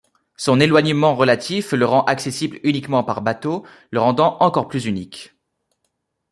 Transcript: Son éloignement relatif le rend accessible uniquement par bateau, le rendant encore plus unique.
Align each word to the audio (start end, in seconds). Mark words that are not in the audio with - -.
Son 0.35 0.59
éloignement 0.59 1.13
relatif 1.15 1.73
le 1.73 1.85
rend 1.85 2.03
accessible 2.05 2.59
uniquement 2.63 3.03
par 3.03 3.21
bateau, 3.21 3.63
le 3.91 3.99
rendant 4.01 4.35
encore 4.39 4.67
plus 4.67 4.85
unique. 4.87 5.35